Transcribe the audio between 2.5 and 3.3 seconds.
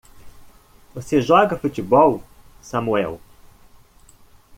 Samuel?